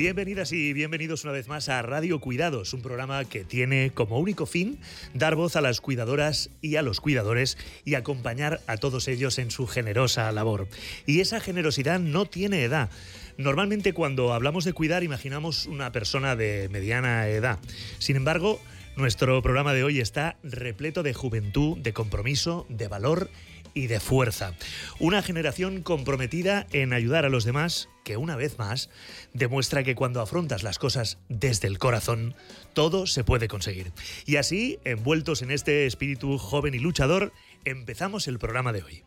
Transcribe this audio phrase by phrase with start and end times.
[0.00, 4.46] Bienvenidas y bienvenidos una vez más a Radio Cuidados, un programa que tiene como único
[4.46, 4.78] fin
[5.12, 9.50] dar voz a las cuidadoras y a los cuidadores y acompañar a todos ellos en
[9.50, 10.68] su generosa labor.
[11.04, 12.88] Y esa generosidad no tiene edad.
[13.36, 17.58] Normalmente cuando hablamos de cuidar imaginamos una persona de mediana edad.
[17.98, 18.58] Sin embargo,
[18.96, 23.28] nuestro programa de hoy está repleto de juventud, de compromiso, de valor
[23.74, 24.54] y de fuerza.
[24.98, 28.90] Una generación comprometida en ayudar a los demás que una vez más
[29.32, 32.34] demuestra que cuando afrontas las cosas desde el corazón,
[32.72, 33.92] todo se puede conseguir.
[34.26, 37.32] Y así, envueltos en este espíritu joven y luchador,
[37.64, 39.04] empezamos el programa de hoy.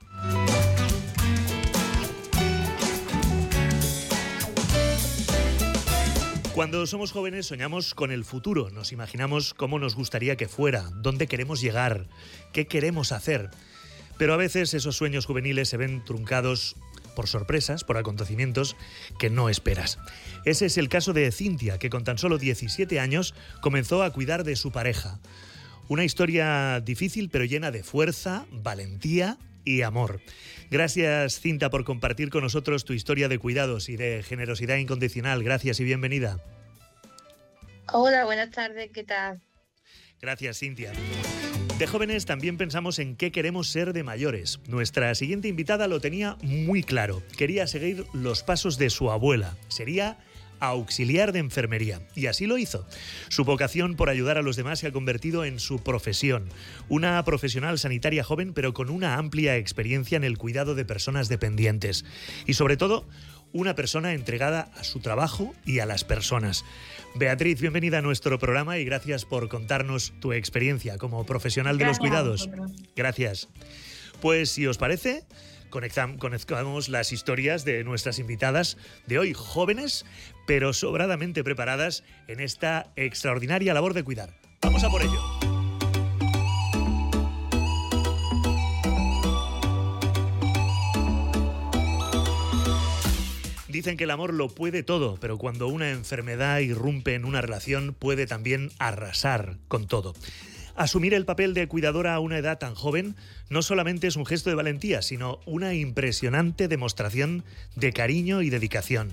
[6.53, 11.25] Cuando somos jóvenes soñamos con el futuro, nos imaginamos cómo nos gustaría que fuera, dónde
[11.25, 12.05] queremos llegar,
[12.52, 13.50] qué queremos hacer.
[14.17, 16.75] Pero a veces esos sueños juveniles se ven truncados
[17.16, 18.75] por sorpresas, por acontecimientos
[19.19, 20.00] que no esperas.
[20.45, 24.44] Ese es el caso de Cintia, que con tan solo 17 años comenzó a cuidar
[24.44, 25.19] de su pareja.
[25.88, 30.22] Una historia difícil pero llena de fuerza, valentía y amor.
[30.72, 35.44] Gracias Cinta por compartir con nosotros tu historia de cuidados y de generosidad incondicional.
[35.44, 36.39] Gracias y bienvenida.
[37.91, 39.41] Hola, buenas tardes, ¿qué tal?
[40.22, 40.94] Gracias Cintia.
[41.84, 44.62] De jóvenes también pensamos en qué queremos ser de mayores.
[44.70, 47.22] Nuestra siguiente invitada lo tenía muy claro.
[47.38, 49.58] Quería seguir los pasos de su abuela.
[49.67, 50.17] Sería
[50.62, 52.00] auxiliar de enfermería.
[52.16, 52.88] Y así lo hizo.
[53.28, 56.48] Su vocación por ayudar a los demás se ha convertido en su profesión.
[56.88, 62.06] Una profesional sanitaria joven, pero con una amplia experiencia en el cuidado de personas dependientes.
[62.45, 63.06] Y sobre todo,
[63.52, 66.64] una persona entregada a su trabajo y a las personas.
[67.16, 72.00] Beatriz, bienvenida a nuestro programa y gracias por contarnos tu experiencia como profesional de los
[72.00, 72.50] cuidados.
[72.95, 73.50] Gracias.
[74.19, 75.23] Pues si os parece,
[75.69, 80.06] conectamos las historias de nuestras invitadas de hoy, jóvenes,
[80.47, 84.34] pero sobradamente preparadas en esta extraordinaria labor de cuidar.
[84.62, 85.32] Vamos a por ello.
[93.73, 97.95] Dicen que el amor lo puede todo, pero cuando una enfermedad irrumpe en una relación
[97.95, 100.13] puede también arrasar con todo.
[100.75, 103.16] Asumir el papel de cuidadora a una edad tan joven
[103.50, 107.44] no solamente es un gesto de valentía, sino una impresionante demostración
[107.75, 109.12] de cariño y dedicación.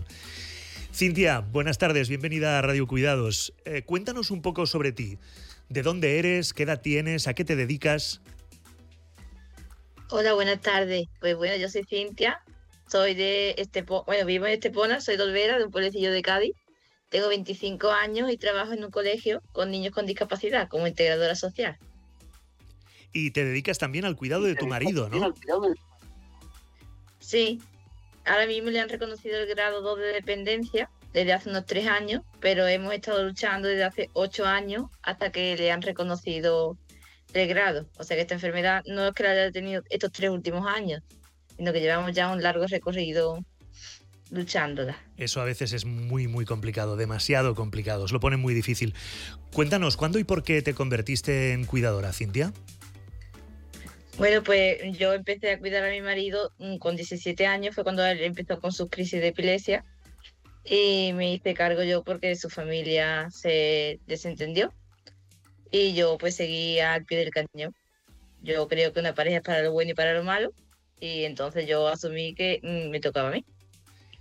[0.92, 3.54] Cintia, buenas tardes, bienvenida a Radio Cuidados.
[3.64, 5.16] Eh, cuéntanos un poco sobre ti.
[5.70, 6.52] ¿De dónde eres?
[6.52, 7.28] ¿Qué edad tienes?
[7.28, 8.20] ¿A qué te dedicas?
[10.10, 11.08] Hola, buenas tardes.
[11.18, 12.42] Pues bueno, yo soy Cintia,
[12.90, 16.54] soy de Estepona, bueno, vivo en Estepona, soy dolvera de un pueblecillo de Cádiz.
[17.08, 21.78] Tengo 25 años y trabajo en un colegio con niños con discapacidad como integradora social.
[23.12, 25.34] Y te dedicas también al cuidado de tu marido, ¿no?
[27.18, 27.60] Sí,
[28.24, 32.22] ahora mismo le han reconocido el grado 2 de dependencia desde hace unos 3 años,
[32.40, 36.76] pero hemos estado luchando desde hace 8 años hasta que le han reconocido
[37.34, 37.88] el grado.
[37.98, 41.02] O sea que esta enfermedad no es que la haya tenido estos tres últimos años,
[41.60, 43.44] sino que llevamos ya un largo recorrido
[44.30, 44.96] luchándola.
[45.18, 48.94] Eso a veces es muy, muy complicado, demasiado complicado, os lo pone muy difícil.
[49.52, 52.54] Cuéntanos, ¿cuándo y por qué te convertiste en cuidadora, Cintia?
[54.16, 58.06] Bueno, pues yo empecé a cuidar a mi marido mm, con 17 años, fue cuando
[58.06, 59.84] él empezó con sus crisis de epilepsia
[60.64, 64.72] y me hice cargo yo porque su familia se desentendió
[65.70, 67.74] y yo pues seguía al pie del cañón.
[68.40, 70.54] Yo creo que una pareja es para lo bueno y para lo malo
[71.00, 73.44] y entonces yo asumí que mm, me tocaba a mí.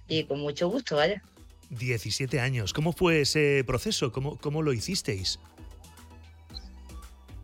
[0.08, 1.22] Y con mucho gusto, vaya.
[1.70, 2.74] 17 años.
[2.74, 4.12] ¿Cómo fue ese proceso?
[4.12, 5.40] ¿Cómo, cómo lo hicisteis?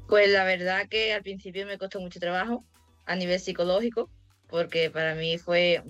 [0.08, 2.64] Pues la verdad que al principio me costó mucho trabajo
[3.06, 4.10] a nivel psicológico,
[4.48, 5.84] porque para mí fue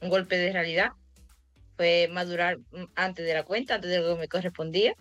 [0.00, 0.90] un golpe de realidad.
[1.76, 4.94] Fue madurar mm, antes de la cuenta, antes de lo que me correspondía.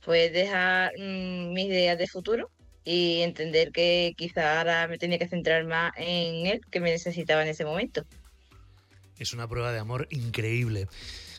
[0.00, 2.50] Fue dejar mm, mis ideas de futuro
[2.84, 7.42] y entender que quizá ahora me tenía que centrar más en él, que me necesitaba
[7.42, 8.04] en ese momento.
[9.18, 10.86] Es una prueba de amor increíble.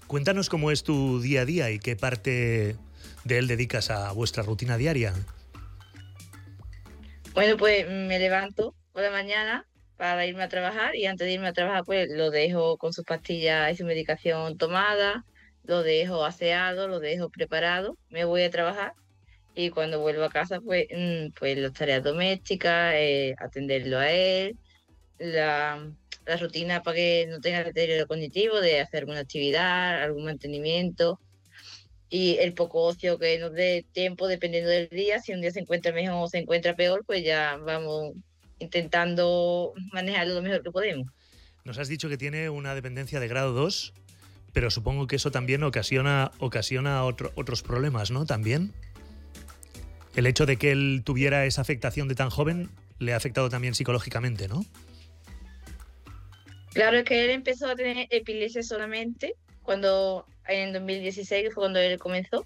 [0.07, 2.75] Cuéntanos cómo es tu día a día y qué parte
[3.23, 5.13] de él dedicas a vuestra rutina diaria.
[7.33, 9.65] Bueno, pues me levanto por la mañana
[9.97, 13.05] para irme a trabajar y antes de irme a trabajar pues lo dejo con sus
[13.05, 15.25] pastillas y su medicación tomada,
[15.63, 18.93] lo dejo aseado, lo dejo preparado, me voy a trabajar
[19.55, 24.57] y cuando vuelvo a casa, pues, mm, pues las tareas domésticas, eh, atenderlo a él,
[25.19, 25.91] la,
[26.39, 31.19] rutina para que no tenga deterioro cognitivo, de hacer alguna actividad, algún mantenimiento
[32.09, 35.19] y el poco ocio que nos dé tiempo dependiendo del día.
[35.19, 38.13] Si un día se encuentra mejor o se encuentra peor, pues ya vamos
[38.59, 41.07] intentando manejarlo lo mejor que podemos.
[41.65, 43.93] Nos has dicho que tiene una dependencia de grado 2,
[44.53, 48.25] pero supongo que eso también ocasiona, ocasiona otros problemas, ¿no?
[48.25, 48.73] También.
[50.15, 52.69] El hecho de que él tuviera esa afectación de tan joven
[52.99, 54.65] le ha afectado también psicológicamente, ¿no?
[56.73, 61.79] Claro, es que él empezó a tener epilepsia solamente cuando en 2016, que fue cuando
[61.79, 62.45] él comenzó,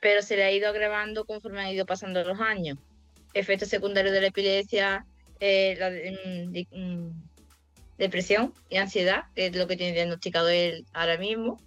[0.00, 2.78] pero se le ha ido agravando conforme han ido pasando los años.
[3.34, 5.06] Efectos secundarios de la epilepsia,
[5.40, 7.12] eh, la mm, mm,
[7.98, 11.60] depresión y ansiedad, que es lo que tiene diagnosticado él ahora mismo.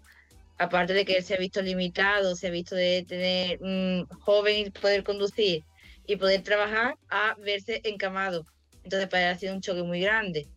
[0.59, 4.67] Aparte de que él se ha visto limitado, se ha visto de tener un joven
[4.67, 5.63] y poder conducir
[6.05, 8.45] y poder trabajar a verse encamado.
[8.83, 10.47] Entonces para él ha sido un choque muy grande.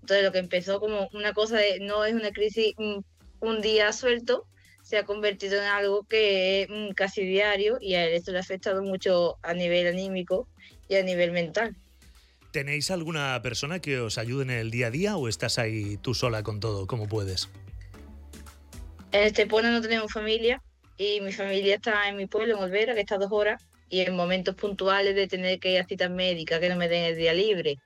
[0.00, 4.44] Entonces lo que empezó como una cosa de no es una crisis un, día suelto,
[4.82, 8.40] se ha convertido en algo que es casi diario y a él esto le ha
[8.40, 10.48] afectado mucho a nivel anímico
[10.88, 11.76] y a nivel mental.
[12.50, 16.12] ¿Tenéis alguna persona que os ayude en el día a día o estás ahí tú
[16.14, 17.48] sola con todo, como puedes?
[19.14, 20.60] En Estepona no tenemos familia
[20.98, 24.16] y mi familia está en mi pueblo, en Olvera, que está dos horas, y en
[24.16, 27.32] momentos puntuales de tener que ir a citas médicas, que no me den el día
[27.32, 27.76] libre,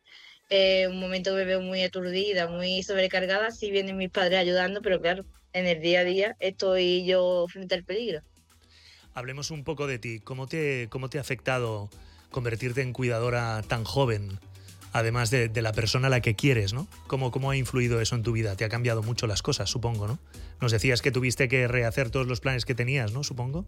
[0.48, 4.80] eh, un momento que me veo muy aturdida, muy sobrecargada, sí vienen mis padres ayudando,
[4.80, 8.22] pero claro, en el día a día estoy yo frente al peligro.
[9.12, 10.20] Hablemos un poco de ti.
[10.20, 11.90] ¿Cómo te, cómo te ha afectado
[12.30, 14.40] convertirte en cuidadora tan joven?
[14.92, 16.88] Además de, la persona a la que quieres, ¿no?
[17.06, 18.56] ¿Cómo, ¿Cómo ha influido eso en tu vida?
[18.56, 20.18] Te ha cambiado mucho las cosas, supongo, ¿no?
[20.60, 23.24] Nos decías que tuviste que rehacer todos los planes que tenías, ¿no?
[23.24, 23.66] Supongo.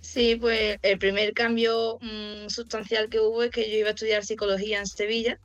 [0.00, 4.24] Sí, pues el primer cambio mm, sustancial que hubo es que yo iba a estudiar
[4.24, 5.38] psicología en Sevilla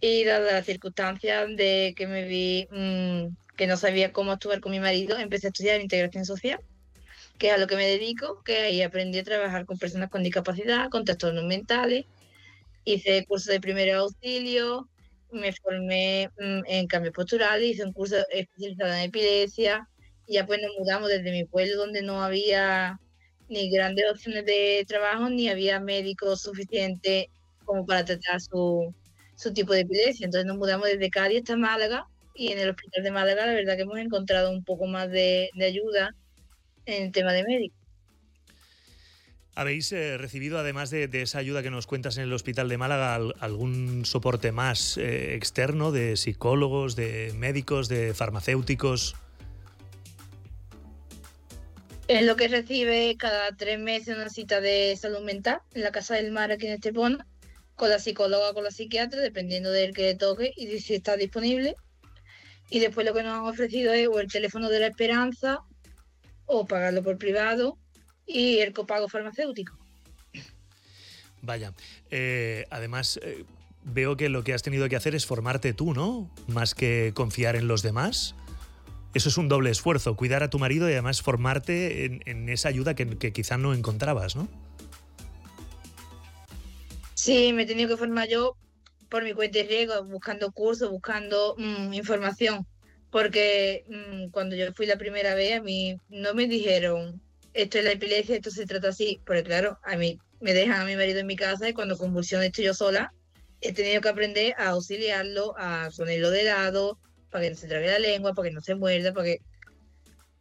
[0.00, 4.72] y dada las circunstancias de que me vi mm, que no sabía cómo actuar con
[4.72, 6.60] mi marido, empecé a estudiar integración social,
[7.38, 10.22] que es a lo que me dedico, que ahí aprendí a trabajar con personas con
[10.22, 12.06] discapacidad, con trastornos mentales
[12.84, 14.88] hice curso de primer auxilio,
[15.32, 19.88] me formé mm, en cambio postural, hice un curso especializado en epilepsia
[20.26, 22.98] y ya pues nos mudamos desde mi pueblo donde no había
[23.48, 27.26] ni grandes opciones de trabajo ni había médicos suficientes
[27.64, 28.94] como para tratar su,
[29.36, 30.26] su tipo de epilepsia.
[30.26, 33.76] Entonces nos mudamos desde Cádiz hasta Málaga y en el hospital de Málaga la verdad
[33.76, 36.14] que hemos encontrado un poco más de, de ayuda
[36.86, 37.83] en el tema de médicos.
[39.56, 43.14] ¿Habéis eh, recibido, además de, esa ayuda que nos cuentas en el Hospital de Málaga,
[43.38, 49.14] algún soporte más eh, externo de psicólogos, de médicos, de farmacéuticos?
[52.08, 56.16] Es lo que recibe cada tres meses una cita de salud mental en la Casa
[56.16, 57.24] del Mar aquí en Estepona,
[57.76, 61.16] con la psicóloga o con la psiquiatra, dependiendo del que le toque y si está
[61.16, 61.76] disponible.
[62.70, 65.60] Y después lo que nos han ofrecido es o el teléfono de la esperanza
[66.46, 67.78] o pagarlo por privado
[68.26, 69.76] y el copago farmacéutico.
[71.42, 71.74] Vaya,
[72.10, 73.44] eh, además eh,
[73.84, 76.30] veo que lo que has tenido que hacer es formarte tú, ¿no?
[76.46, 78.34] Más que confiar en los demás.
[79.12, 82.94] Eso es un doble esfuerzo, cuidar a tu marido y además formarte en, esa ayuda
[82.94, 84.48] que, que quizá no encontrabas, ¿no?
[87.14, 88.56] Sí, me he tenido que formar yo
[89.08, 92.66] por mi cuenta de riesgo, buscando cursos, buscando mm, información,
[93.10, 97.22] porque mm, cuando yo fui la primera vez a mí no me dijeron
[97.54, 100.84] esto es la epilepsia, esto se trata así, porque claro, a mí me dejan a
[100.84, 103.12] mi marido en mi casa y cuando convulsiona estoy yo sola,
[103.60, 106.98] he tenido que aprender a auxiliarlo, a ponerlo de lado,
[107.30, 109.38] para que no se trague la lengua, para que no se muerda, para que...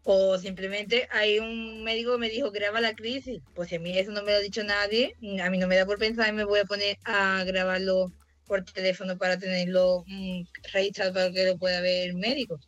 [0.05, 3.39] O simplemente hay un médico que me dijo, graba la crisis.
[3.55, 5.85] Pues a mí eso no me lo ha dicho nadie, a mí no me da
[5.85, 8.11] por pensar y me voy a poner a grabarlo
[8.45, 10.41] por teléfono para tenerlo mm,
[10.73, 12.59] registrado para que lo pueda ver el médico.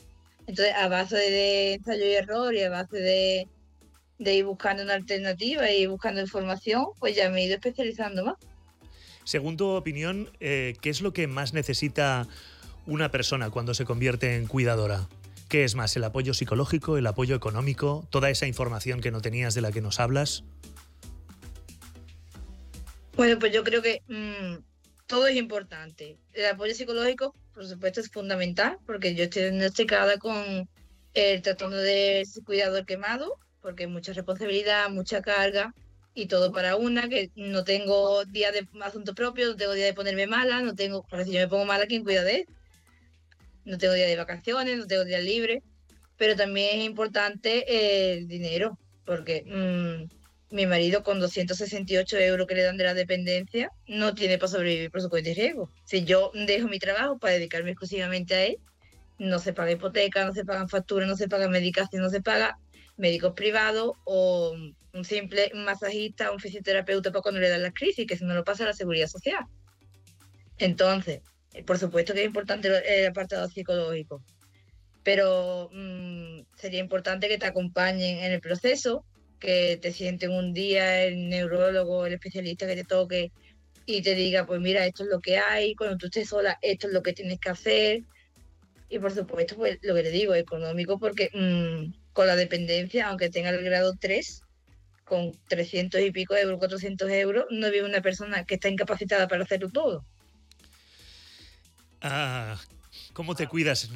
[0.47, 3.49] Entonces, a base de ensayo y error y a base de,
[4.17, 8.35] de ir buscando una alternativa y buscando información, pues ya me he ido especializando más.
[9.23, 12.27] Según tu opinión, eh, ¿qué es lo que más necesita
[12.85, 15.07] una persona cuando se convierte en cuidadora?
[15.49, 19.53] ¿Qué es más, el apoyo psicológico, el apoyo económico, toda esa información que no tenías
[19.53, 20.43] de la que nos hablas?
[23.15, 24.61] Bueno, pues yo creo que mm,
[25.07, 26.17] todo es importante.
[26.33, 30.69] El apoyo psicológico, por supuesto, es fundamental, porque yo estoy diagnosticada con
[31.13, 35.73] el trastorno de cuidador quemado porque hay mucha responsabilidad, mucha carga
[36.13, 39.93] y todo para una, que no tengo día de asunto propio, no tengo día de
[39.95, 42.45] ponerme mala, no tengo, porque si yo me pongo mala, ¿quién cuida de él?
[43.65, 45.63] No tengo día de vacaciones, no tengo día libre,
[46.15, 52.61] pero también es importante el dinero, porque mm, mi marido con 268 euros que le
[52.61, 55.71] dan de la dependencia no tiene para sobrevivir por su cuenta de riesgo.
[55.85, 58.59] Si yo dejo mi trabajo para dedicarme exclusivamente a él,
[59.17, 62.59] no se paga hipoteca, no se pagan facturas, no se paga medicación, no se paga
[62.97, 64.55] médicos privados o
[64.93, 68.43] un simple masajista, un fisioterapeuta para cuando le dan las crisis, que si no lo
[68.43, 69.45] pasa la seguridad social.
[70.57, 71.21] Entonces,
[71.65, 74.21] por supuesto que es importante el apartado psicológico.
[75.03, 79.05] pero mm, sería importante que te acompañen en el proceso,
[79.39, 83.31] que te sienten un día el neurólogo, el especialista que te toque
[83.85, 86.87] y te diga, pues mira, esto es lo que hay, cuando tú estés sola, esto
[86.87, 88.03] es lo que tienes que hacer.
[88.89, 93.29] Y por supuesto, pues lo que te digo, económico, porque mm, con la dependencia, aunque
[93.29, 94.41] tenga el grado 3,
[95.03, 99.43] con 300 y pico euros, 400 euros, no vive una persona que está incapacitada para
[99.43, 100.05] hacerlo todo.
[102.01, 102.57] Ah,
[103.11, 103.89] ¿Cómo te cuidas?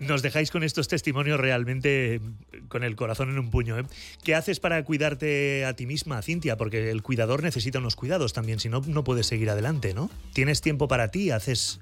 [0.00, 2.22] Nos dejáis con estos testimonios realmente
[2.68, 3.78] con el corazón en un puño.
[3.78, 3.84] ¿eh?
[4.24, 6.56] ¿Qué haces para cuidarte a ti misma, Cintia?
[6.56, 10.10] Porque el cuidador necesita unos cuidados también, si no, no puedes seguir adelante, ¿no?
[10.32, 11.30] ¿Tienes tiempo para ti?
[11.30, 11.80] ¿Haces,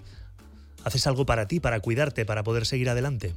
[0.83, 3.35] ¿Haces algo para ti, para cuidarte, para poder seguir adelante?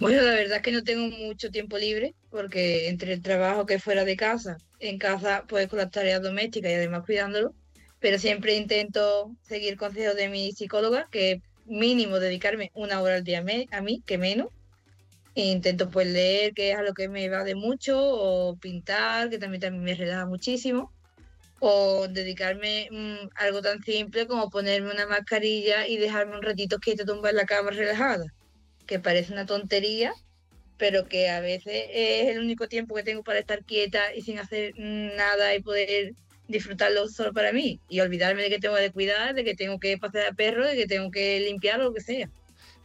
[0.00, 3.80] Bueno, la verdad es que no tengo mucho tiempo libre porque entre el trabajo que
[3.80, 7.52] fuera de casa, en casa pues con las tareas domésticas y además cuidándolo,
[7.98, 13.44] pero siempre intento seguir consejos de mi psicóloga, que mínimo dedicarme una hora al día
[13.72, 14.48] a mí, que menos.
[15.34, 19.30] E intento pues leer, que es a lo que me va de mucho, o pintar,
[19.30, 20.92] que también, también me relaja muchísimo,
[21.60, 26.78] o dedicarme a mm, algo tan simple como ponerme una mascarilla y dejarme un ratito
[26.78, 28.26] quieta tumbar en la cama relajada,
[28.88, 30.12] que parece una tontería,
[30.78, 34.38] pero que a veces es el único tiempo que tengo para estar quieta y sin
[34.38, 36.14] hacer nada y poder
[36.48, 39.98] disfrutarlo solo para mí y olvidarme de que tengo que cuidar, de que tengo que
[39.98, 42.30] pasear a perro, de que tengo que limpiar o lo que sea.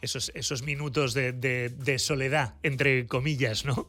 [0.02, 3.88] Esos, esos minutos de, soledad, entre comillas, ¿no?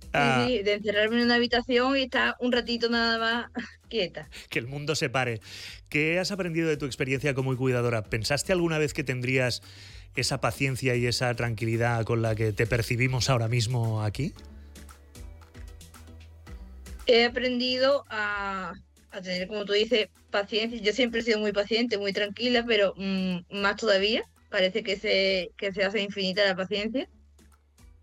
[0.00, 0.44] Sí, ah.
[0.46, 3.50] sí, de encerrarme en una habitación y estar un ratito nada más
[3.88, 4.28] quieta.
[4.50, 5.40] Que el mundo se pare.
[5.88, 8.02] ¿Qué has aprendido de tu experiencia como cuidadora?
[8.02, 9.62] ¿Pensaste alguna vez que tendrías
[10.20, 14.34] esa paciencia y esa tranquilidad con la que te percibimos ahora mismo aquí?
[17.06, 18.74] he aprendido a,
[19.22, 20.80] tener, como tú dices, paciencia.
[20.80, 24.24] Yo siempre he sido muy paciente, muy tranquila, pero mm, más todavía.
[24.50, 27.08] Parece que se, que se hace infinita la paciencia.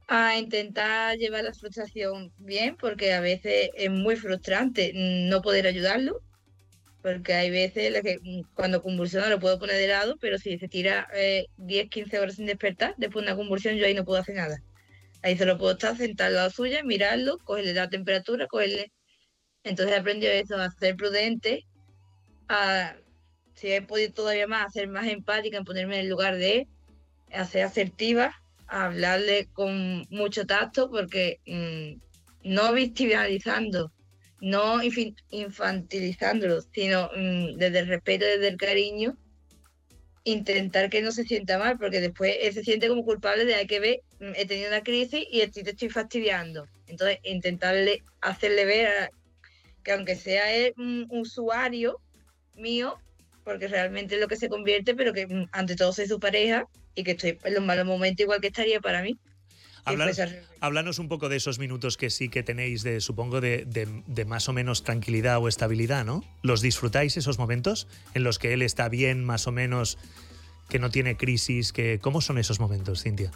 [0.07, 6.21] A intentar llevar la frustración bien, porque a veces es muy frustrante no poder ayudarlo.
[7.01, 10.67] Porque hay veces que mm, cuando convulsiona lo puedo poner de lado, pero si se
[10.67, 11.07] tira
[11.57, 14.35] 10, eh, 15 horas sin despertar, después de una convulsión yo ahí no puedo hacer
[14.35, 14.61] nada.
[15.21, 18.91] Ahí solo puedo estar sentado a la suya, mirarlo, cogerle la temperatura, cogerle
[19.63, 21.65] entonces he aprendido eso, a ser prudente,
[22.47, 22.95] a,
[23.55, 26.67] si he podido todavía más, a ser más empática, en ponerme en el lugar de
[27.31, 28.33] a ser asertiva,
[28.67, 33.91] a hablarle con mucho tacto, porque mm, no victimizando,
[34.41, 39.17] no infantilizándolo, sino mm, desde el respeto, desde el cariño,
[40.23, 43.67] intentar que no se sienta mal, porque después él se siente como culpable de hay
[43.67, 46.67] que ver, mm, he tenido una crisis y te estoy fastidiando.
[46.87, 49.11] Entonces, intentarle hacerle ver
[49.83, 50.45] que aunque sea
[50.77, 51.99] un usuario
[52.55, 52.99] mío,
[53.43, 56.67] porque realmente es lo que se convierte, pero que mm, ante todo soy su pareja
[56.95, 59.17] y que estoy en los malos momentos igual que estaría para mí.
[60.61, 64.49] Háblanos un poco de esos minutos que sí que tenéis, de, supongo, de, de, más
[64.49, 66.23] o menos tranquilidad o estabilidad, ¿no?
[66.41, 69.97] ¿Los disfrutáis esos momentos en los que él está bien, más o menos,
[70.69, 71.71] que no tiene crisis?
[71.71, 73.31] Que, ¿Cómo son esos momentos, Cintia?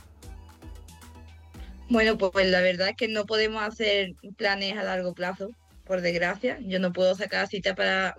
[1.90, 5.52] Bueno, pues la verdad es que no podemos hacer planes a largo plazo
[5.86, 6.58] por desgracia.
[6.62, 8.16] Yo no puedo sacar cita para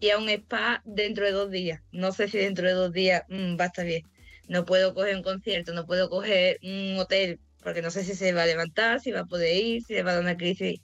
[0.00, 1.80] ir a un spa dentro de dos días.
[1.92, 4.02] No sé si dentro de dos días mm, va a estar bien.
[4.50, 8.32] No puedo coger un concierto, no puedo coger un hotel, porque no sé si se
[8.32, 10.80] va a levantar, si va a poder ir, si le va a dar una crisis.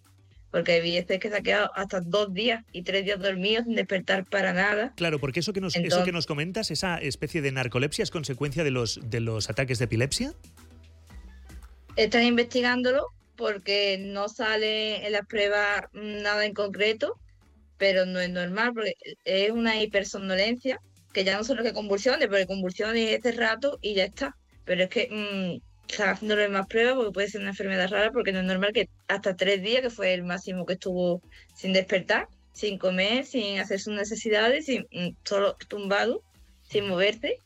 [0.52, 3.74] Porque hay veces que se ha quedado hasta dos días y tres días dormidos sin
[3.74, 4.92] despertar para nada.
[4.94, 8.62] Claro, porque eso que nos, eso que nos comentas, esa especie de narcolepsia, es consecuencia
[8.62, 10.32] de los, de los ataques de epilepsia.
[11.96, 17.18] Están investigándolo porque no sale en las pruebas nada en concreto,
[17.78, 18.94] pero no es normal porque
[19.24, 20.80] es una hipersomnolencia
[21.16, 24.36] que ya no solo que convulsiones, porque convulsiones este rato y ya está.
[24.66, 28.32] Pero es que mmm, están haciéndole más pruebas porque puede ser una enfermedad rara, porque
[28.32, 31.22] no es normal que hasta tres días, que fue el máximo que estuvo
[31.54, 36.22] sin despertar, sin comer, sin hacer sus necesidades, sin, mm, solo tumbado,
[36.68, 37.38] sin moverse,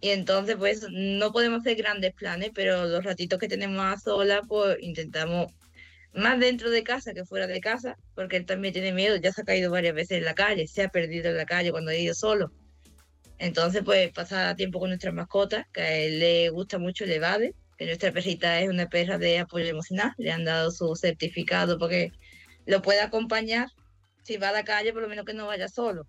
[0.00, 4.42] y entonces, pues, no podemos hacer grandes planes, pero los ratitos que tenemos a sola,
[4.46, 5.50] pues, intentamos
[6.14, 9.42] más dentro de casa que fuera de casa, porque él también tiene miedo, ya se
[9.42, 11.96] ha caído varias veces en la calle, se ha perdido en la calle cuando ha
[11.96, 12.52] ido solo.
[13.38, 17.54] Entonces, pues, pasa tiempo con nuestras mascotas, que a él le gusta mucho el evade,
[17.76, 22.12] que nuestra perrita es una perra de apoyo emocional, le han dado su certificado porque
[22.66, 23.68] lo puede acompañar.
[24.22, 26.06] Si va a la calle, por lo menos que no vaya solo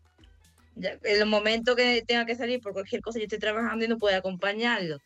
[0.75, 3.97] en los momentos que tenga que salir por cualquier cosa, yo estoy trabajando y no
[3.97, 4.97] puedo acompañarlo.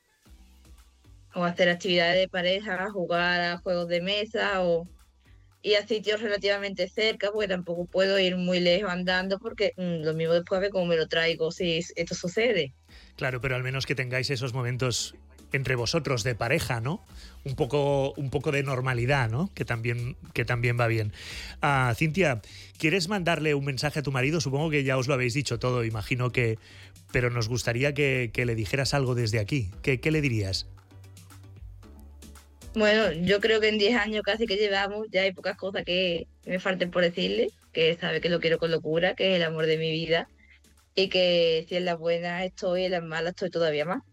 [1.36, 4.88] O hacer actividades de pareja, jugar a juegos de mesa o
[5.62, 10.14] y a sitios relativamente cerca, porque tampoco puedo ir muy lejos andando, porque mm, lo
[10.14, 12.74] mismo después a ver cómo me lo traigo si esto sucede.
[13.18, 15.16] Claro, pero al menos que tengáis esos momentos
[15.52, 17.04] entre vosotros de pareja, ¿no?
[17.44, 19.52] Un poco, un poco de normalidad, ¿no?
[19.54, 21.12] Que también, que también va bien.
[21.62, 22.42] Ah, Cintia,
[22.78, 24.42] ¿quieres mandarle un mensaje a tu marido?
[24.42, 26.58] Supongo que ya os lo habéis dicho todo, imagino que...
[27.12, 29.72] Pero nos gustaría que, le dijeras algo desde aquí.
[29.82, 30.68] ¿Qué, qué le dirías?
[32.76, 36.28] Bueno, yo creo que en 10 años casi que llevamos, ya hay pocas cosas que
[36.46, 39.66] me falten por decirle, que sabe que lo quiero con locura, que es el amor
[39.66, 40.28] de mi vida,
[40.96, 44.04] y que si en las buenas estoy, en las malas estoy todavía más.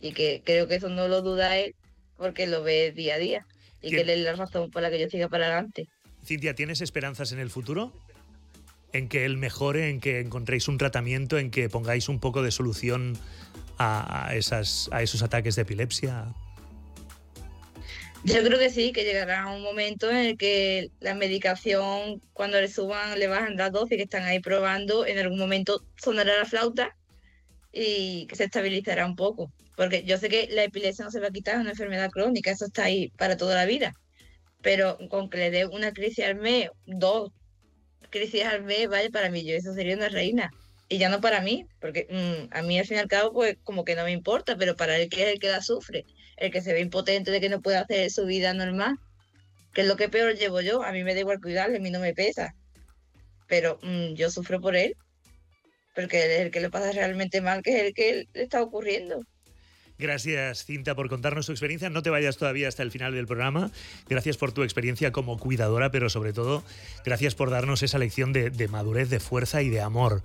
[0.00, 1.74] Y que creo que eso no lo duda él,
[2.16, 3.46] porque lo ve día a día,
[3.80, 5.88] y que él es la razón por la que yo siga para adelante.
[6.24, 7.92] Cintia, ¿tienes esperanzas en el futuro?
[8.92, 12.50] En que él mejore, en que encontréis un tratamiento, en que pongáis un poco de
[12.50, 13.16] solución
[13.78, 16.34] a, esas, a esos ataques de epilepsia.
[18.26, 22.66] Yo creo que sí, que llegará un momento en el que la medicación, cuando le
[22.66, 26.96] suban, le bajan las dosis que están ahí probando, en algún momento sonará la flauta
[27.70, 29.52] y que se estabilizará un poco.
[29.76, 32.50] Porque yo sé que la epilepsia no se va a quitar, es una enfermedad crónica,
[32.50, 33.92] eso está ahí para toda la vida.
[34.60, 37.30] Pero con que le dé una crisis al mes, dos
[38.10, 40.50] crisis al mes, vaya, para mí yo eso sería una reina.
[40.88, 43.56] Y ya no para mí, porque mm, a mí al fin y al cabo, pues
[43.62, 46.04] como que no me importa, pero para él que es el que la sufre
[46.36, 48.98] el que se ve impotente de que no puede hacer su vida normal,
[49.72, 50.82] que es lo que peor llevo yo.
[50.82, 52.54] A mí me da igual cuidarle, a mí no me pesa.
[53.48, 54.96] Pero mm, yo sufro por él,
[55.94, 59.20] porque es el que le pasa realmente mal, que es el que le está ocurriendo.
[59.98, 61.88] Gracias, Cinta, por contarnos tu experiencia.
[61.88, 63.70] No te vayas todavía hasta el final del programa.
[64.08, 66.62] Gracias por tu experiencia como cuidadora, pero sobre todo,
[67.04, 70.22] gracias por darnos esa lección de, de, madurez, de fuerza y de amor.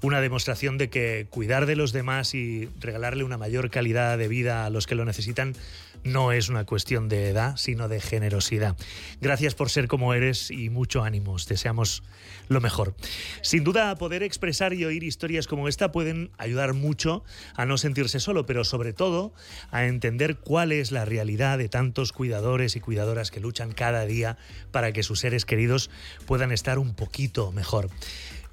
[0.00, 4.64] Una demostración de que cuidar de los demás y regalarle una mayor calidad de vida
[4.64, 5.54] a los que lo necesitan
[6.04, 8.76] no es una cuestión de edad, sino de generosidad.
[9.20, 11.36] Gracias por ser como eres y mucho ánimo.
[11.48, 12.02] Deseamos
[12.48, 12.94] lo mejor.
[13.42, 18.20] Sin duda, poder expresar y oír historias como esta pueden ayudar mucho a no sentirse
[18.20, 19.32] solo, pero sobre todo
[19.70, 24.38] a entender cuál es la realidad de tantos cuidadores y cuidadoras que luchan cada día
[24.70, 25.90] para que sus seres queridos
[26.26, 27.88] puedan estar un poquito mejor.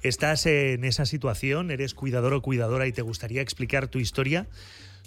[0.02, 1.72] ¿Estás en esa situación?
[1.72, 4.46] ¿Eres cuidador o cuidadora y te gustaría explicar tu historia?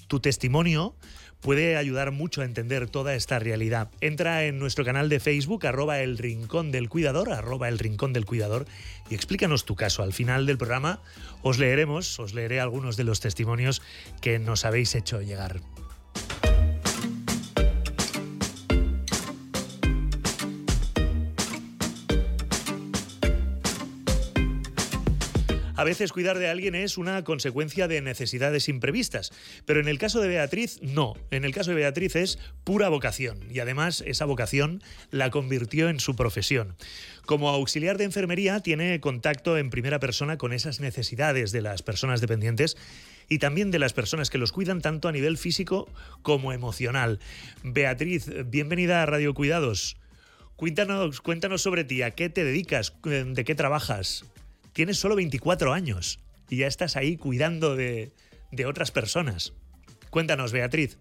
[0.08, 0.95] Tu testimonio
[1.41, 3.89] puede ayudar mucho a entender toda esta realidad.
[3.99, 8.25] Entra en nuestro canal de Facebook, arroba el rincón del cuidador, arroba el rincón del
[8.25, 8.65] cuidador,
[9.10, 10.04] y explícanos tu caso.
[10.04, 11.01] Al final del programa
[11.41, 13.82] os leeremos, os leeré algunos de los testimonios
[14.21, 15.60] que nos habéis hecho llegar.
[25.82, 29.32] A veces cuidar de alguien es una consecuencia de necesidades imprevistas,
[29.65, 31.15] pero en el caso de Beatriz no.
[31.32, 36.00] En el caso de Beatriz es pura vocación y además esa vocación la convirtió en
[36.00, 36.76] su profesión.
[37.26, 42.22] Como auxiliar de enfermería tiene contacto en primera persona con esas necesidades de las personas
[42.22, 42.78] dependientes
[43.28, 45.89] y también de las personas que los cuidan tanto a nivel físico
[46.22, 47.20] como emocional.
[47.63, 49.98] Beatriz, bienvenida a Radio Cuidados.
[50.58, 54.26] Cuéntanos, cuéntanos sobre ti, a qué te dedicas, de qué trabajas.
[54.73, 58.12] Tienes solo 24 años y ya estás ahí cuidando de,
[58.67, 59.53] otras personas.
[60.10, 60.97] Cuéntanos, Beatriz.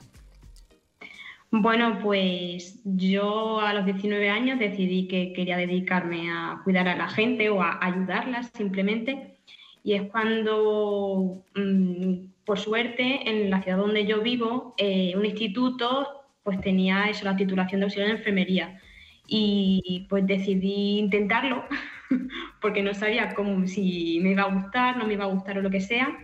[1.52, 7.08] Bueno, pues yo a los 19 años decidí que quería dedicarme a cuidar a la
[7.08, 9.36] gente o a ayudarlas simplemente.
[9.82, 16.20] Y es cuando, mm, por suerte, en la ciudad donde yo vivo, eh, un instituto
[16.42, 18.80] pues tenía eso, la titulación de auxiliar de enfermería.
[19.26, 21.64] Y pues decidí intentarlo
[22.60, 25.62] porque no sabía cómo, si me iba a gustar, no me iba a gustar o
[25.62, 26.18] lo que sea,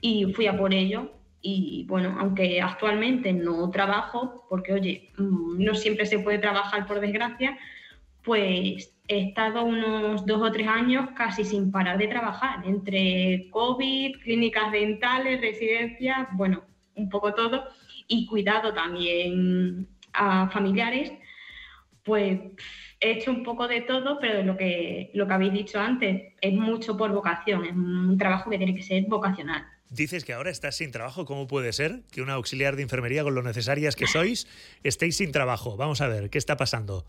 [0.00, 1.12] y fui a por ello.
[1.46, 7.00] Y bueno, aunque actualmente no trabajo, porque oye, mm, no siempre se puede trabajar por
[7.00, 7.58] desgracia,
[8.22, 14.16] pues he estado unos dos o tres años casi sin parar de trabajar, entre COVID,
[14.22, 17.64] clínicas dentales, residencias, bueno, un poco todo,
[18.08, 21.12] y cuidado también a familiares,
[22.04, 22.40] pues
[23.04, 26.52] he hecho un poco de todo, pero lo que, lo que habéis dicho antes es
[26.54, 29.66] mucho por vocación, es un trabajo que tiene que ser vocacional.
[29.90, 31.24] Dices que ahora estás sin trabajo.
[31.24, 34.48] ¿Cómo puede ser que una auxiliar de enfermería, con lo necesarias que sois,
[34.82, 35.76] estéis sin trabajo?
[35.76, 37.04] Vamos a ver, ¿qué está pasando?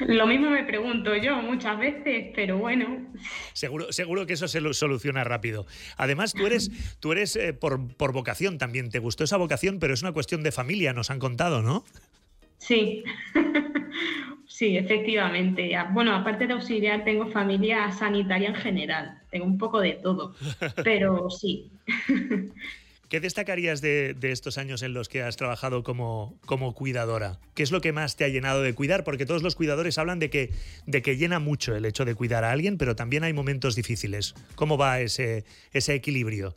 [0.00, 3.08] Lo mismo me pregunto yo muchas veces, pero bueno.
[3.54, 5.66] Seguro, seguro que eso se lo soluciona rápido.
[5.96, 8.90] Además, tú eres, tú eres eh, por, por vocación también.
[8.90, 11.84] Te gustó esa vocación, pero es una cuestión de familia, nos han contado, ¿no?
[12.58, 13.02] Sí.
[14.46, 15.72] Sí, efectivamente.
[15.92, 19.18] Bueno, aparte de auxiliar, tengo familia sanitaria en general.
[19.30, 20.34] Tengo un poco de todo,
[20.84, 21.70] pero sí.
[23.12, 27.38] ¿Qué destacarías de, estos años en los que has trabajado como, como cuidadora?
[27.54, 29.04] ¿Qué es lo que más te ha llenado de cuidar?
[29.04, 30.50] Porque todos los cuidadores hablan de que,
[30.86, 34.34] de que llena mucho el hecho de cuidar a alguien, pero también hay momentos difíciles.
[34.54, 36.56] ¿Cómo va ese, ese equilibrio?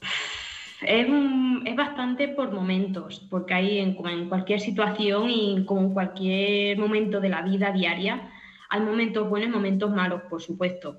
[0.82, 1.06] Es,
[1.64, 7.20] es, bastante por momentos, porque hay en, en, cualquier situación y como en cualquier momento
[7.20, 8.30] de la vida diaria,
[8.70, 10.98] hay momentos buenos y momentos malos, por supuesto.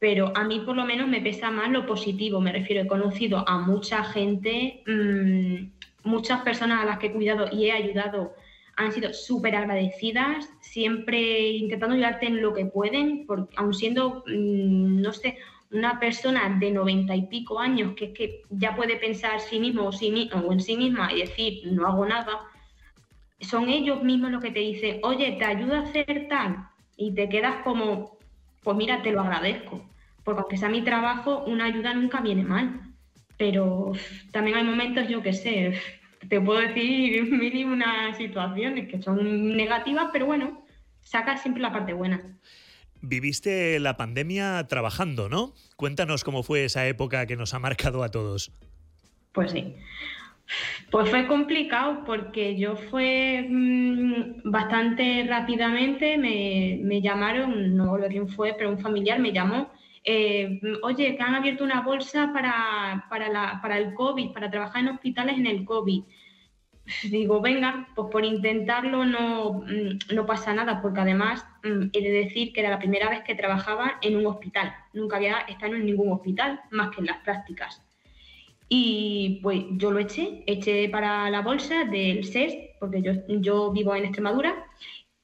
[0.00, 3.48] Pero a mí por lo menos me pesa más lo positivo, me refiero, he conocido
[3.48, 5.66] a mucha gente, mmm,
[6.02, 8.34] muchas personas a las que he cuidado y he ayudado
[8.76, 15.00] han sido súper agradecidas, siempre intentando ayudarte en lo que pueden, porque aun siendo, mmm,
[15.00, 15.38] no sé,
[15.74, 19.88] una persona de noventa y pico años que es que ya puede pensar sí mismo
[19.88, 22.42] o, sí, o en sí misma y decir no hago nada,
[23.40, 27.28] son ellos mismos los que te dicen, oye, te ayuda a hacer tal y te
[27.28, 28.18] quedas como,
[28.62, 29.84] pues mira, te lo agradezco,
[30.22, 32.80] porque aunque sea mi trabajo, una ayuda nunca viene mal,
[33.36, 33.92] pero
[34.30, 35.78] también hay momentos, yo que sé,
[36.28, 40.64] te puedo decir mil unas situaciones que son negativas, pero bueno,
[41.00, 42.22] sacas siempre la parte buena.
[43.06, 45.52] Viviste la pandemia trabajando, ¿no?
[45.76, 48.50] Cuéntanos cómo fue esa época que nos ha marcado a todos.
[49.32, 49.74] Pues sí.
[50.90, 58.54] Pues fue complicado porque yo fue mm, bastante rápidamente, me, llamaron, no lo quién fue,
[58.56, 59.72] pero un familiar me llamó,
[60.04, 65.36] eh, oye, que han abierto una bolsa para, para, el COVID, para trabajar en hospitales
[65.36, 66.02] en el COVID
[67.04, 72.52] digo, venga, pues por intentarlo no, mm, no pasa nada, porque además he de decir
[72.52, 74.74] que era la primera vez que trabajaba en un hospital.
[74.92, 77.82] Nunca había estado en ningún hospital, más que en las prácticas.
[78.68, 83.94] Y pues yo lo eché, eché para la bolsa del SES, porque yo, yo vivo
[83.94, 84.66] en Extremadura.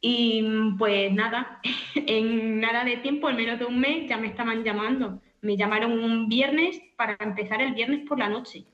[0.00, 0.42] Y
[0.78, 1.60] pues nada,
[1.94, 5.20] en nada de tiempo, en menos de un mes, ya me estaban llamando.
[5.42, 8.64] Me llamaron un viernes para empezar el viernes por la noche.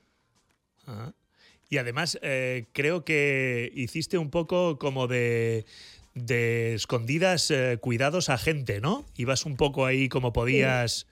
[1.69, 5.65] Y además eh, creo que hiciste un poco como de,
[6.17, 9.05] de escondidas eh, cuidados a gente, ¿no?
[9.15, 11.07] Ibas un poco ahí como podías.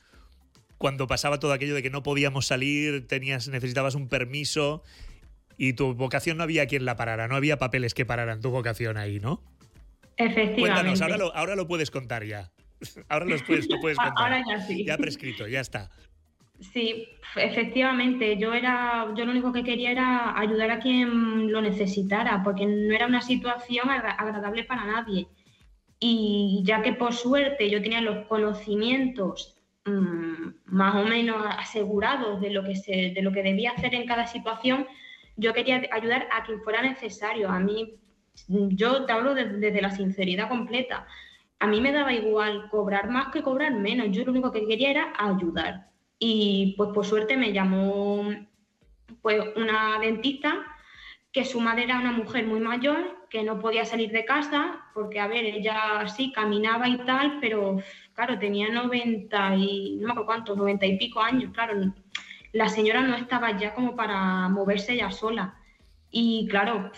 [0.77, 4.83] Cuando pasaba todo aquello de que no podíamos salir, tenías, necesitabas un permiso
[5.57, 8.97] y tu vocación no había quien la parara, no había papeles que pararan tu vocación
[8.97, 9.41] ahí, ¿no?
[10.17, 10.61] Efectivamente.
[10.61, 12.51] Cuéntanos, ahora lo, ahora lo puedes contar ya.
[13.07, 14.17] Ahora lo puedes, lo puedes contar.
[14.17, 14.85] Ahora ya sí.
[14.85, 15.89] Ya prescrito, ya está.
[16.59, 18.37] Sí, efectivamente.
[18.37, 22.93] Yo era, yo lo único que quería era ayudar a quien lo necesitara, porque no
[22.93, 25.27] era una situación agradable para nadie.
[25.99, 32.51] Y ya que por suerte yo tenía los conocimientos mm, más o menos asegurados de
[32.51, 34.87] lo que se, de lo que debía hacer en cada situación,
[35.37, 37.49] yo quería ayudar a quien fuera necesario.
[37.49, 37.95] A mí,
[38.47, 41.05] yo te hablo desde la sinceridad completa.
[41.59, 44.07] A mí me daba igual cobrar más que cobrar menos.
[44.11, 45.94] Yo lo único que quería era ayudar.
[46.19, 48.29] Y pues por suerte me llamó
[49.21, 50.65] pues una dentista
[51.31, 55.19] que su madre era una mujer muy mayor, que no podía salir de casa, porque
[55.19, 57.81] a ver, ella sí caminaba y tal, pero
[58.13, 61.93] claro, tenía 90 y no me acuerdo cuántos, 90 y pico años, claro,
[62.53, 65.55] la señora no estaba ya como para moverse ella sola.
[66.09, 66.89] Y claro,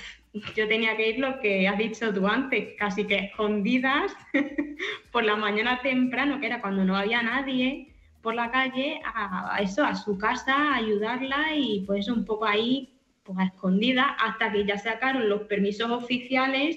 [0.56, 4.16] yo tenía que ir lo que has dicho tú antes, casi que escondidas
[5.12, 7.96] por la mañana temprano, que era cuando no había nadie,
[8.28, 13.00] por la calle a, eso, a su casa, a ayudarla y pues un poco ahí,
[13.24, 16.76] pues a escondida, hasta que ya sacaron los permisos oficiales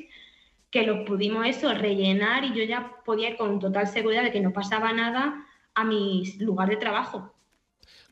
[0.71, 4.39] que los pudimos eso, rellenar y yo ya podía ir con total seguridad de que
[4.39, 7.35] no pasaba nada a mi lugar de trabajo.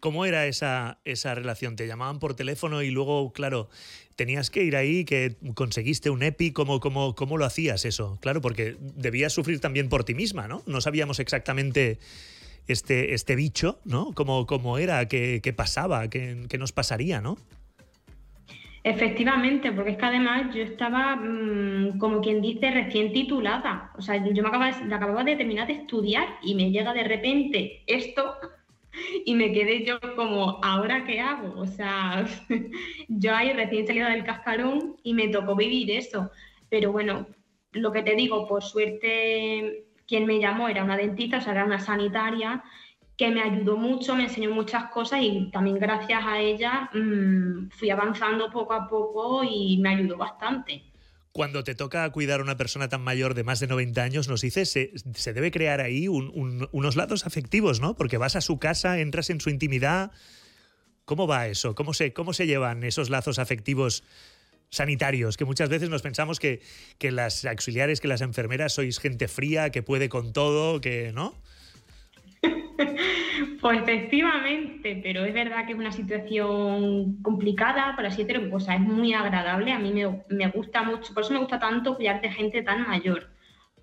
[0.01, 1.77] ¿Cómo era esa, esa relación?
[1.77, 3.69] ¿Te llamaban por teléfono y luego, claro,
[4.17, 6.51] tenías que ir ahí, que conseguiste un EPI?
[6.51, 8.19] ¿Cómo, cómo, cómo lo hacías eso?
[8.21, 10.65] Claro, porque debías sufrir también por ti misma, ¿no?
[10.67, 12.01] No sabíamos exactamente
[12.69, 14.13] este, este bicho, ¿no?
[14.15, 15.07] ¿Cómo, era?
[15.09, 16.09] ¿Qué, pasaba?
[16.09, 17.37] ¿Qué, nos pasaría, no?
[18.85, 23.93] Efectivamente, porque es que además yo estaba, mm, como quien dice, recién titulada.
[23.99, 27.83] O sea, yo me acababa, acababa de terminar de estudiar y me llega de repente
[27.87, 28.37] esto
[29.25, 31.59] y me quedé yo como, ¿ahora qué hago?
[31.61, 32.27] O sea,
[33.09, 36.31] yo ahí recién salida del cascarón y me tocó vivir eso.
[36.69, 37.27] Pero bueno,
[37.73, 41.65] lo que te digo, por suerte quien me llamó era una dentista, o sea, era
[41.65, 42.65] una sanitaria,
[43.17, 47.91] que me ayudó mucho, me enseñó muchas cosas y también gracias a ella mmm, fui
[47.91, 50.83] avanzando poco a poco y me ayudó bastante.
[51.33, 54.41] Cuando te toca cuidar a una persona tan mayor de más de 90 años, nos
[54.41, 57.95] dices, se, se debe crear ahí unos lazos afectivos, ¿no?
[57.95, 60.11] Porque vas a su casa, entras en su intimidad.
[61.05, 61.75] ¿Cómo va eso?
[61.75, 64.05] ¿Cómo se, cómo se llevan esos lazos afectivos
[64.71, 66.61] sanitarios, que muchas veces nos pensamos que,
[66.99, 71.35] que las auxiliares, que las enfermeras sois gente fría, que puede con todo, que, ¿no?
[73.61, 78.81] Pues efectivamente, pero es verdad que es una situación complicada, por así decirlo, pues es
[78.81, 82.31] muy agradable, a mí me, me, gusta mucho, por eso me gusta tanto cuidar de
[82.31, 83.31] gente tan mayor,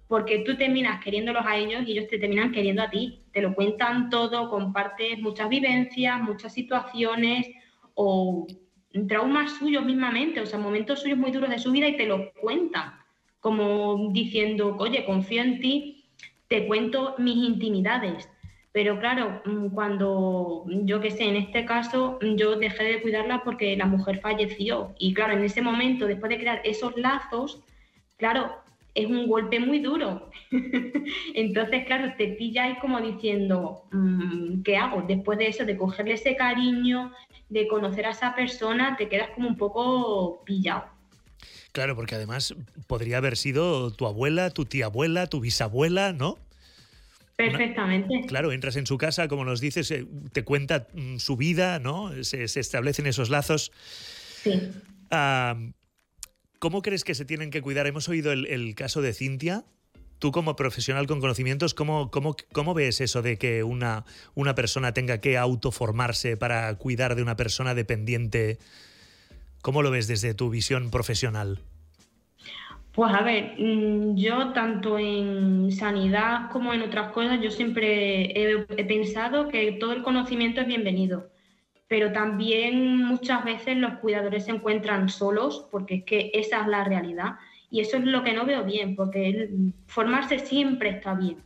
[0.08, 3.54] porque tú terminas queriéndolos a ellos y ellos te terminan queriendo a ti, te lo
[3.54, 7.48] cuentan todo, compartes muchas vivencias, muchas situaciones
[7.96, 8.48] o
[9.08, 12.32] traumas suyos mismamente, o sea, momentos suyos muy duros de su vida y te lo
[12.34, 12.94] cuentan,
[13.40, 16.06] como diciendo, oye, confío en ti,
[16.48, 18.30] te cuento mis intimidades.
[18.72, 23.78] Pero claro, mm, cuando yo que sé, en este caso, yo dejé de cuidarla porque
[23.78, 24.94] la mujer falleció.
[25.00, 27.64] Y claro, en ese momento, después de crear esos lazos,
[28.18, 28.65] claro,
[28.96, 30.32] es un golpe muy duro.
[31.36, 35.04] Entonces, claro, te pilla ahí como diciendo, mm, ¿qué hago?
[35.06, 37.12] Después de eso, de cogerle ese cariño,
[37.50, 40.86] de conocer a esa persona, te quedas como un poco pillado.
[41.74, 42.56] Claro, porque además
[42.88, 46.40] podría haber sido tu abuela, tu tía abuela, tu bisabuela, ¿no?
[47.36, 48.22] Perfectamente.
[48.28, 52.12] claro, entras en su casa, como nos dices, eh, te cuenta mm, su vida, ¿no?
[52.24, 53.74] Se, establecen esos lazos.
[54.42, 54.72] Sí.
[56.60, 57.88] ¿Cómo crees que se tienen que cuidar?
[57.88, 59.64] Hemos oído el, caso de Cintia.
[60.20, 64.94] Tú como profesional con conocimientos, ¿cómo, cómo, cómo ves eso de que una, una persona
[64.94, 68.58] tenga que autoformarse para cuidar de una persona dependiente?
[69.62, 71.60] ¿Cómo lo ves desde tu visión profesional?
[72.94, 78.86] Pues a ver, mm, yo tanto en sanidad como en otras cosas, yo siempre he
[78.86, 81.35] pensado que todo el conocimiento es bienvenido
[81.88, 86.84] pero también muchas veces los cuidadores se encuentran solos, porque es que esa es la
[86.84, 87.36] realidad.
[87.70, 89.50] Y eso es lo que no veo bien, porque
[89.88, 91.38] formarse siempre está bien,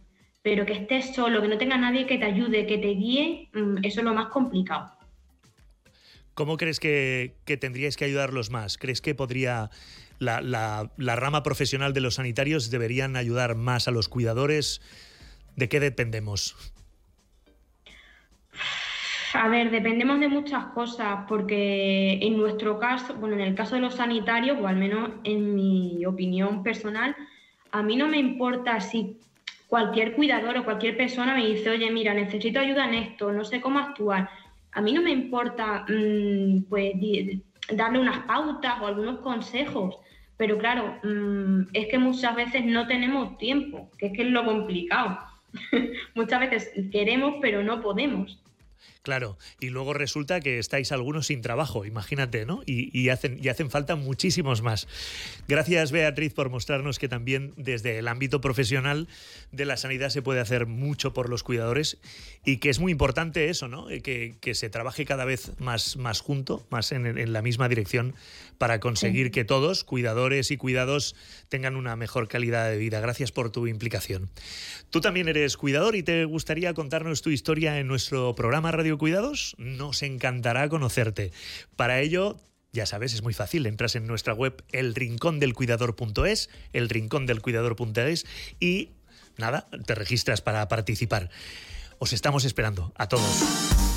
[0.41, 3.77] pero que estés solo, que no tenga nadie que te ayude, que te guíe, mm,
[3.83, 4.91] eso es lo más complicado.
[6.33, 8.77] ¿Cómo crees que, tendríais que ayudarlos más?
[8.77, 9.71] ¿Crees que podría
[10.19, 14.81] la, la rama profesional de los sanitarios deberían ayudar más a los cuidadores?
[15.57, 16.55] ¿De qué dependemos?
[19.41, 23.81] A ver, dependemos de muchas cosas, porque en nuestro caso, bueno, en el caso de
[23.81, 27.15] los sanitarios, o al menos en mi opinión personal,
[27.71, 29.17] a mí no me importa si
[29.67, 33.61] cualquier cuidador o cualquier persona me dice, oye, mira, necesito ayuda en esto, no sé
[33.61, 34.29] cómo actuar.
[34.73, 36.95] A mí no me importa, mm, pues,
[37.71, 39.95] darle unas pautas o algunos consejos,
[40.35, 44.43] pero claro, mm, es que muchas veces no tenemos tiempo, que es que es lo
[44.43, 45.17] complicado.
[46.13, 48.37] muchas veces queremos, pero no podemos.
[49.01, 52.61] Claro, y luego resulta que estáis algunos sin trabajo, imagínate, ¿no?
[52.65, 54.87] Y, hacen, y hacen falta muchísimos más.
[55.47, 59.07] Gracias, Beatriz, por mostrarnos que también desde el ámbito profesional
[59.53, 61.97] de la sanidad se puede hacer mucho por los cuidadores
[62.43, 63.89] y que es muy importante eso, ¿no?
[63.89, 67.69] Eh, que, que se trabaje cada vez más, más junto, más en, en la misma
[67.69, 68.15] dirección
[68.59, 71.15] para conseguir que todos, cuidadores y cuidados,
[71.49, 72.99] tengan una mejor calidad de vida.
[72.99, 74.29] Gracias por tu implicación.
[74.89, 79.55] Tú también eres cuidador y te gustaría contarnos tu historia en nuestro programa Radio Cuidados.
[79.57, 81.31] Nos encantará conocerte.
[81.75, 82.37] Para ello,
[82.71, 83.65] ya sabes, es muy fácil.
[83.65, 88.25] Entras en nuestra web elrincondelcuidador.es, elrincondelcuidador.es
[88.59, 88.91] y
[89.37, 91.29] nada, te registras para participar.
[91.97, 93.88] Os estamos esperando a todos.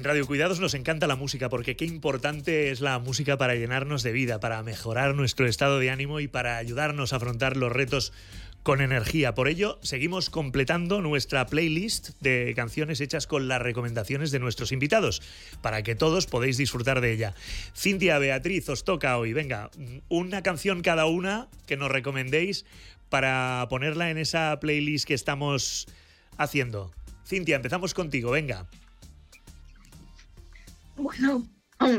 [0.00, 4.02] En Radio Cuidados nos encanta la música porque qué importante es la música para llenarnos
[4.02, 8.14] de vida, para mejorar nuestro estado de ánimo y para ayudarnos a afrontar los retos
[8.62, 9.34] con energía.
[9.34, 15.20] Por ello, seguimos completando nuestra playlist de canciones hechas con las recomendaciones de nuestros invitados,
[15.60, 17.34] para que todos podáis disfrutar de ella.
[17.76, 19.34] Cintia, Beatriz, os toca hoy.
[19.34, 19.70] Venga,
[20.08, 22.64] una canción cada una que nos recomendéis
[23.10, 25.88] para ponerla en esa playlist que estamos
[26.38, 26.90] haciendo.
[27.26, 28.66] Cintia, empezamos contigo, venga.
[31.00, 31.48] Bueno,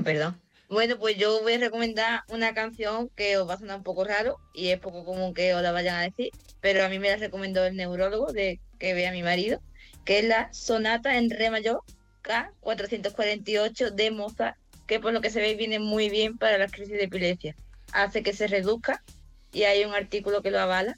[0.03, 0.39] perdón.
[0.69, 4.03] Bueno, pues yo voy a recomendar una canción que os va a sonar un poco
[4.05, 6.29] raro y es poco común que os la vayan a decir,
[6.61, 9.59] pero a mí me la recomendó el neurólogo de que vea mi marido,
[10.05, 11.81] que es la Sonata en Re mayor
[12.23, 14.55] K448 de Mozart,
[14.87, 17.55] que por lo que se ve viene muy bien para las crisis de epilepsia.
[17.91, 19.03] Hace que se reduzca
[19.51, 20.95] y hay un artículo que lo avala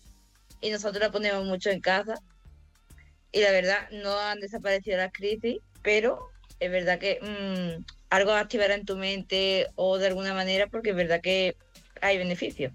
[0.62, 2.16] y nosotros la ponemos mucho en casa
[3.32, 8.76] y la verdad no han desaparecido las crisis, pero es verdad que mm, algo activará
[8.76, 11.56] en tu mente o de alguna manera porque es verdad que
[12.02, 12.72] hay beneficio.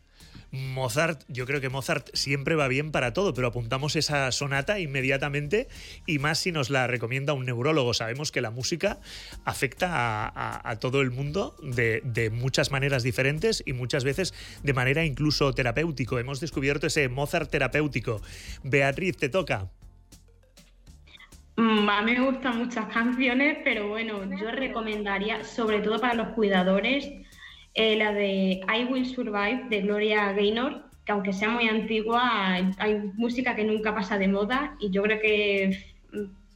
[0.50, 5.68] Mozart, yo creo que Mozart siempre va bien para todo, pero apuntamos esa sonata inmediatamente
[6.06, 7.92] y más si nos la recomienda un neurólogo.
[7.92, 8.98] Sabemos que la música
[9.44, 15.04] afecta a, todo el mundo de, de, muchas maneras diferentes y muchas veces de manera
[15.04, 16.18] incluso terapéutico.
[16.18, 18.22] Hemos descubierto ese Mozart terapéutico.
[18.62, 19.68] Beatriz, te toca.
[21.58, 26.28] Mm, a mí me gustan muchas canciones, pero bueno, yo recomendaría, sobre todo para los
[26.28, 27.10] cuidadores,
[27.74, 32.96] eh, la de I Will Survive de Gloria Gaynor, que aunque sea muy antigua, hay,
[33.16, 35.84] música que nunca pasa de moda y yo creo que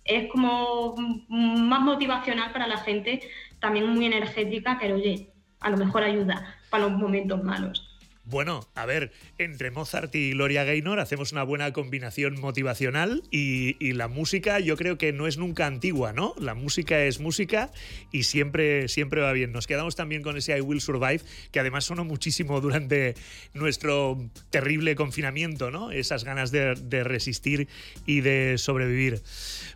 [0.05, 0.95] es como
[1.29, 3.23] más motivacional para la gente,
[3.59, 7.92] también muy energética, que oye, a lo mejor ayuda para los momentos malos.
[8.25, 14.07] Bueno, a ver, entre Mozart y Gloria Gaynor hacemos una buena combinación motivacional y, la
[14.07, 16.35] música yo creo que no es nunca antigua, ¿no?
[16.39, 17.73] La música es música
[18.13, 19.51] y siempre, siempre va bien.
[19.53, 23.15] Nos quedamos también con ese I Will Survive, que además sonó muchísimo durante
[23.55, 25.91] nuestro terrible confinamiento, ¿no?
[25.91, 27.69] Esas ganas de, resistir
[28.07, 29.21] y de sobrevivir.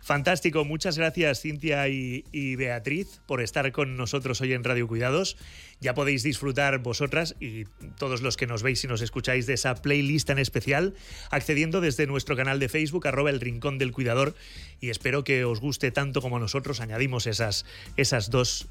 [0.01, 5.37] Fantástico, muchas gracias Cintia y, y Beatriz por estar con nosotros hoy en Radio Cuidados
[5.79, 7.65] ya podéis disfrutar vosotras y
[7.97, 10.95] todos los que nos veis y nos escucháis de esa playlist en especial,
[11.29, 14.35] accediendo desde nuestro canal de Facebook, arroba el Rincón del Cuidador,
[14.79, 16.79] y espero que os guste tanto como nosotros.
[16.79, 18.67] Añadimos esas, esas dos...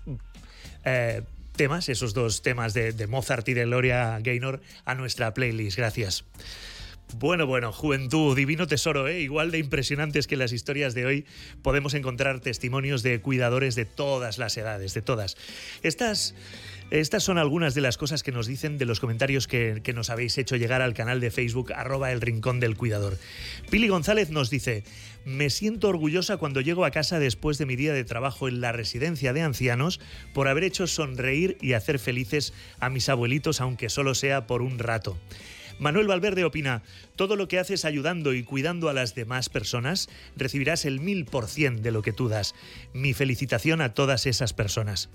[0.85, 1.23] Eh,
[1.57, 5.79] temas, esos dos temas de, de Mozart y de Gloria Gaynor a nuestra playlist.
[5.79, 6.25] Gracias.
[7.14, 9.21] Bueno, bueno, juventud, divino tesoro, ¿eh?
[9.21, 11.25] igual de impresionantes que las historias de hoy,
[11.62, 15.37] podemos encontrar testimonios de cuidadores de todas las edades, de todas.
[15.83, 16.35] Estas
[16.90, 20.38] estas son algunas de las cosas que nos dicen de los comentarios que, nos habéis
[20.38, 23.19] hecho llegar al canal de Facebook arroba el rincón del cuidador.
[23.71, 24.85] Pili González nos dice,
[25.25, 28.71] me siento orgullosa cuando llego a casa después de mi día de trabajo en la
[28.71, 29.99] residencia de ancianos
[30.33, 34.79] por haber hecho sonreír y hacer felices a mis abuelitos aunque solo sea por un
[34.79, 35.19] rato.
[35.79, 36.83] Manuel Valverde opina,
[37.17, 41.49] todo lo que haces ayudando y cuidando a las demás personas, recibirás el mil por
[41.49, 42.55] cien de lo que tú das.
[42.95, 45.11] Mi felicitación a todas esas personas.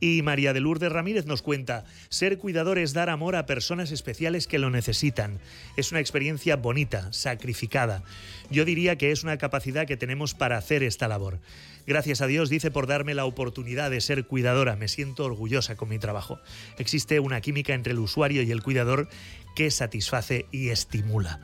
[0.00, 4.46] Y María de Lourdes Ramírez nos cuenta, ser cuidador es dar amor a personas especiales
[4.46, 5.38] que lo necesitan.
[5.76, 8.02] Es una experiencia bonita, sacrificada.
[8.50, 11.38] Yo diría que es una capacidad que tenemos para hacer esta labor.
[11.86, 14.76] Gracias a Dios, dice, por darme la oportunidad de ser cuidadora.
[14.76, 16.38] Me siento orgullosa con mi trabajo.
[16.78, 19.08] Existe una química entre el usuario y el cuidador
[19.54, 21.40] que satisface y estimula.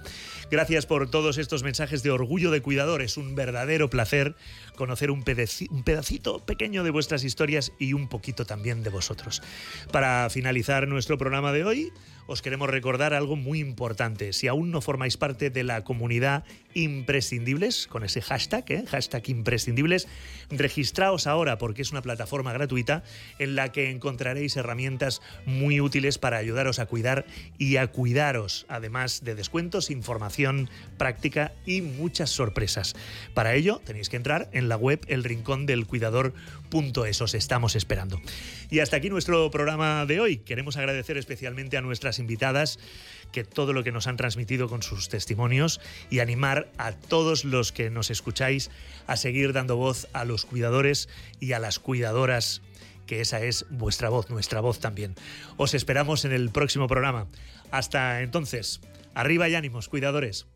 [0.49, 3.03] Gracias por todos estos mensajes de orgullo de cuidador.
[3.03, 4.37] Es un verdadero placer
[4.77, 9.43] conocer un, pedacito pequeño de vuestras historias y un poquito también de vosotros.
[9.91, 11.93] Para finalizar nuestro programa de hoy,
[12.29, 14.33] os queremos recordar algo muy importante.
[14.33, 18.85] Si aún no formáis parte de la comunidad imprescindibles, con ese hashtag, ¿eh?
[18.87, 20.07] hashtag imprescindibles,
[20.51, 23.03] registraos ahora porque es una plataforma gratuita
[23.39, 27.25] en la que encontraréis herramientas muy útiles para ayudaros a cuidar
[27.59, 30.36] y a cuidaros, además de descuentos, información
[30.99, 32.95] práctica y muchas sorpresas.
[33.35, 37.21] Para ello tenéis que entrar en la web elrincondelcuidador.es.
[37.21, 38.21] Os estamos esperando.
[38.71, 40.39] Y hasta aquí nuestro programa de hoy.
[40.39, 42.79] Queremos agradecer especialmente a nuestras invitadas
[43.33, 47.73] que todo lo que nos han transmitido con sus testimonios y animar a todos los
[47.73, 48.71] que nos escucháis
[49.07, 51.09] a seguir dando voz a los cuidadores
[51.41, 52.63] y a las cuidadoras
[53.07, 55.15] que esa es vuestra voz, nuestra voz también.
[55.57, 57.29] Os esperamos en el próximo programa.
[57.71, 58.81] Hasta entonces,
[59.17, 60.47] arriba y ánimos, cuidadores.